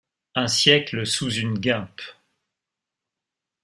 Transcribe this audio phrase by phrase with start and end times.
[0.33, 2.01] Un siècle sous une guimpe